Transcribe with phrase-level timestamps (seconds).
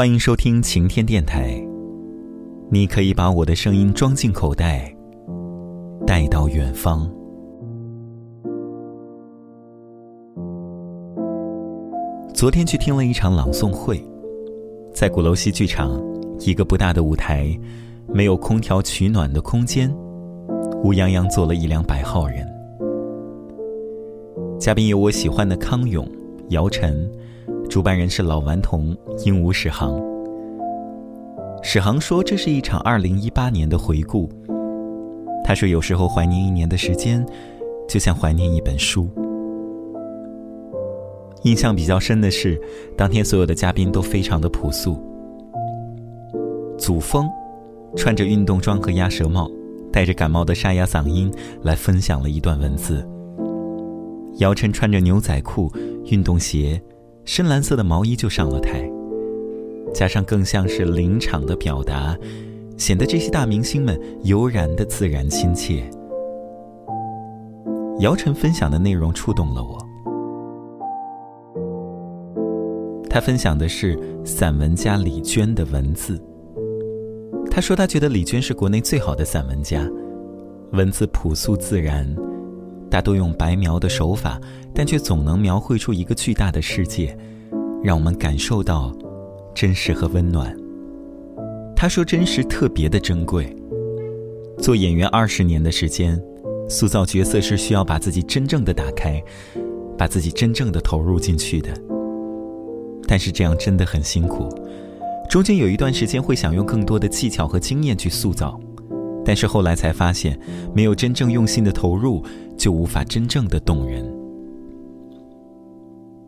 [0.00, 1.62] 欢迎收听晴天电台。
[2.70, 4.90] 你可以把我的声音装进口袋，
[6.06, 7.06] 带到远方。
[12.32, 14.02] 昨天去听了一场朗诵会，
[14.94, 16.02] 在鼓楼西剧场，
[16.38, 17.54] 一个不大的舞台，
[18.08, 19.94] 没有空调取暖的空间，
[20.82, 22.48] 乌泱泱坐了一两百号人。
[24.58, 26.10] 嘉宾有我喜欢的康永、
[26.48, 27.06] 姚晨。
[27.70, 29.94] 主办人是老顽童鹦鹉史航。
[31.62, 34.28] 史航说：“这是一场二零一八年的回顾。”
[35.44, 37.24] 他说：“有时候怀念一年的时间，
[37.88, 39.08] 就像怀念一本书。”
[41.44, 42.60] 印象比较深的是，
[42.96, 45.00] 当天所有的嘉宾都非常的朴素。
[46.76, 47.28] 祖峰
[47.94, 49.48] 穿着运动装和鸭舌帽，
[49.92, 51.32] 带着感冒的沙哑嗓音
[51.62, 53.08] 来分享了一段文字。
[54.38, 55.72] 姚晨穿着牛仔裤、
[56.06, 56.82] 运动鞋。
[57.24, 58.90] 深蓝色的毛衣就上了台，
[59.94, 62.16] 加上更像是临场的表达，
[62.76, 65.88] 显得这些大明星们悠然的自然亲切。
[68.00, 69.78] 姚晨分享的内容触动了我，
[73.08, 76.20] 他分享的是散文家李娟的文字。
[77.50, 79.86] 他说他觉得李娟是国内最好的散文家，
[80.72, 82.06] 文字朴素自然。
[82.90, 84.40] 大多用白描的手法，
[84.74, 87.16] 但却总能描绘出一个巨大的世界，
[87.82, 88.92] 让我们感受到
[89.54, 90.54] 真实和温暖。
[91.76, 93.56] 他说：“真实特别的珍贵。
[94.58, 96.20] 做演员二十年的时间，
[96.68, 99.22] 塑造角色是需要把自己真正的打开，
[99.96, 101.70] 把自己真正的投入进去的。
[103.06, 104.48] 但是这样真的很辛苦，
[105.30, 108.60] 中间有一段时间会想用更多的技巧和经验去塑造。”
[109.22, 110.38] 但是后来才发现，
[110.74, 112.24] 没有真正用心的投入，
[112.60, 114.04] 就无法真正的动人。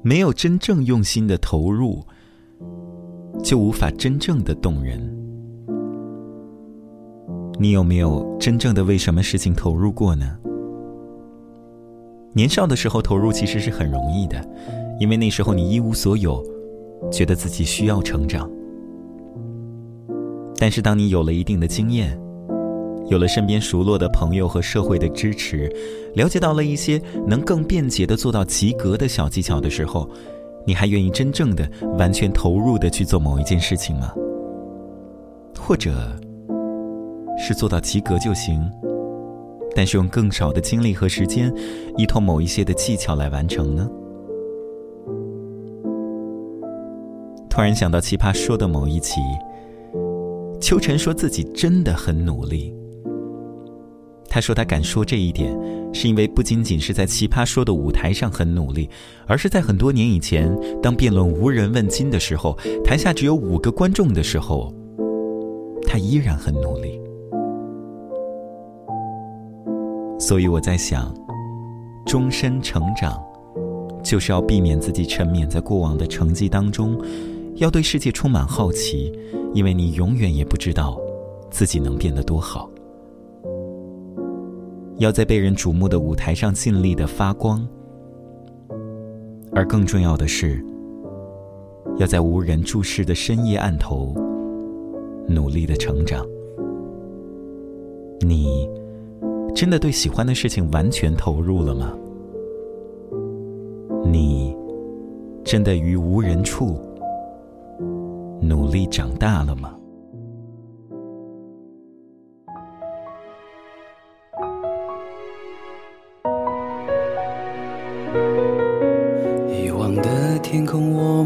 [0.00, 2.02] 没有真正用心的投入，
[3.44, 4.98] 就无法真正的动人。
[7.58, 10.38] 你有没有真正的为什么事情投入过呢？
[12.32, 14.42] 年少的时候投入其实是很容易的，
[14.98, 16.42] 因为那时候你一无所有，
[17.10, 18.50] 觉得自己需要成长。
[20.56, 22.18] 但是当你有了一定的经验，
[23.08, 25.70] 有了身边熟络的朋友和社会的支持，
[26.14, 30.08] 了解到了一些能更便捷的做到及格的小技巧的时候，
[30.66, 31.68] 你还愿意真正的、
[31.98, 34.12] 完全投入的去做某一件事情吗？
[35.58, 35.92] 或者，
[37.38, 38.70] 是做到及格就行，
[39.74, 41.52] 但是用更少的精力和时间，
[41.96, 43.88] 依托某一些的技巧来完成呢？
[47.48, 49.20] 突然想到《奇葩说》的某一期，
[50.60, 52.74] 秋晨说自己真的很努力。
[54.34, 55.54] 他说：“他敢说这一点，
[55.92, 58.88] 是因为不仅仅是在《奇葩说》的舞台上很努力，
[59.26, 60.50] 而是在很多年以前，
[60.82, 64.72] 当辩论无人问津的时候，台下只有五个观众的时候，
[65.86, 66.98] 他依然很努力。
[70.18, 71.14] 所以我在想，
[72.06, 73.22] 终身成长，
[74.02, 76.98] 就是要避免自己沉湎在过往的成绩当中，
[77.56, 79.12] 要对世界充满好奇，
[79.52, 80.98] 因为你永远也不知道
[81.50, 82.66] 自己能变得多好。”
[84.98, 87.66] 要在被人瞩目的舞台上尽力的发光，
[89.52, 90.64] 而更重要的是，
[91.98, 94.14] 要在无人注视的深夜暗头
[95.26, 96.24] 努力的成长。
[98.20, 98.68] 你
[99.54, 101.92] 真的对喜欢的事情完全投入了吗？
[104.04, 104.56] 你
[105.42, 106.78] 真的于无人处
[108.40, 109.76] 努力长大了吗？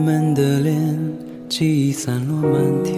[0.07, 0.97] 们的脸，
[1.49, 2.97] 记忆散落满天。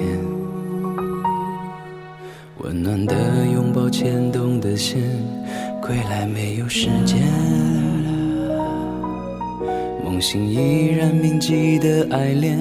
[2.59, 3.15] 温暖的
[3.51, 5.01] 拥抱，牵动的线，
[5.81, 7.23] 归来没有时间。
[10.05, 12.59] 梦醒依然铭记的爱恋，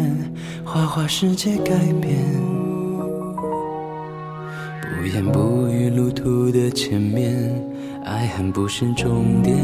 [0.64, 2.16] 花花世界改变。
[4.82, 7.54] 不言不语路途的前面，
[8.06, 9.58] 爱恨不是终点。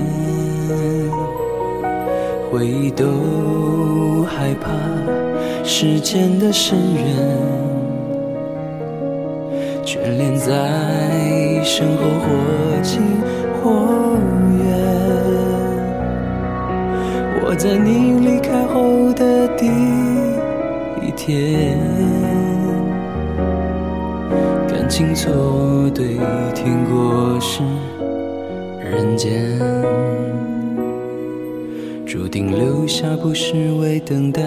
[2.54, 4.70] 回忆都害怕
[5.64, 7.04] 时间的深渊，
[9.84, 12.28] 眷恋在身后或
[12.84, 13.02] 近
[13.56, 13.72] 或
[14.60, 14.62] 远。
[17.44, 19.66] 我在你离开后的第
[21.02, 21.80] 一天，
[24.68, 26.20] 感情错对
[26.54, 27.64] 天过是
[28.80, 29.60] 人间。
[32.14, 34.40] 注定留下不是为等待，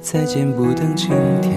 [0.00, 1.10] 再见不等晴
[1.40, 1.54] 天。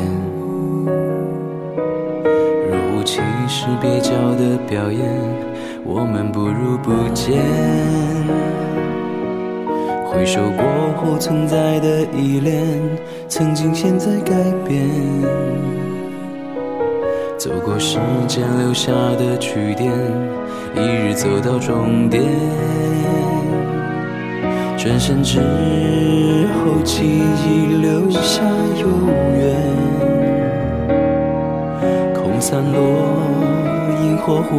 [2.69, 3.17] 若无其
[3.47, 5.03] 事蹩脚的表演，
[5.83, 7.41] 我们不如不见。
[10.05, 10.63] 回首过
[10.97, 12.63] 后存在的依恋，
[13.27, 14.88] 曾经现在改变。
[17.35, 17.97] 走过时
[18.27, 19.91] 间留下的句点，
[20.75, 22.21] 一日走到终点。
[24.83, 28.41] 转身之后，记忆留下
[28.79, 28.89] 永
[29.37, 29.55] 远。
[32.15, 32.79] 空散落，
[34.01, 34.57] 萤火忽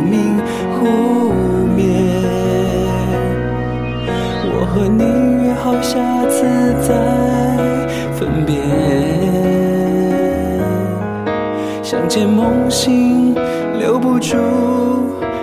[0.00, 0.38] 明
[0.72, 0.86] 忽
[1.76, 1.84] 灭。
[4.46, 5.04] 我和你
[5.44, 5.98] 约好下
[6.30, 6.46] 次
[6.80, 6.88] 再
[8.14, 8.56] 分别。
[11.82, 13.34] 相见梦醒，
[13.78, 14.34] 留不住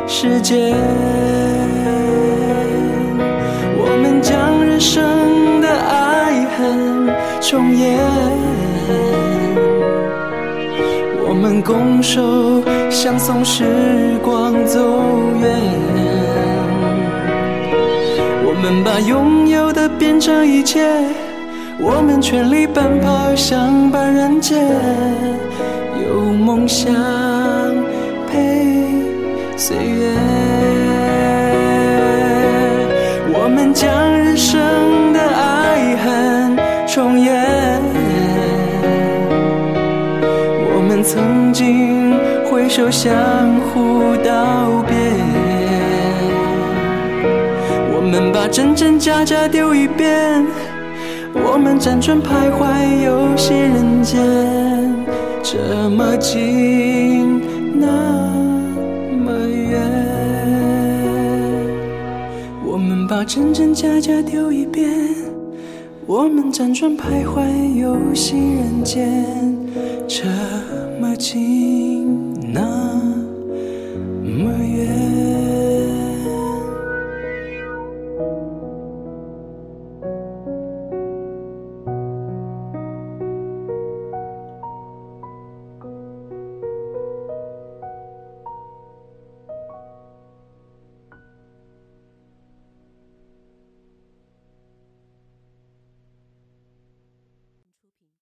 [0.08, 0.76] 时间。
[4.86, 7.10] 生的爱恨
[7.42, 7.98] 重演，
[11.28, 12.22] 我们拱手
[12.92, 13.64] 相送，时
[14.22, 14.80] 光走
[15.42, 15.50] 远。
[18.46, 20.88] 我们把拥有的变成一切，
[21.80, 24.68] 我们全力奔跑，相伴人间，
[26.06, 26.94] 有梦想
[28.28, 28.68] 陪
[29.58, 30.35] 岁月。
[42.66, 43.14] 挥手相
[43.60, 44.96] 互道别。
[47.94, 50.44] 我们把真真假假丢一边。
[51.32, 54.20] 我们辗转徘徊游戏人间，
[55.44, 57.40] 这么近
[57.76, 57.86] 那
[59.24, 59.80] 么远。
[62.66, 63.08] 我们。
[63.08, 64.90] 把真真假假丢一边，
[66.08, 67.46] 我们辗转徘徊
[67.80, 69.24] 游戏人间，
[70.08, 70.26] 这
[71.00, 71.75] 么近，
[72.56, 72.95] 那么远。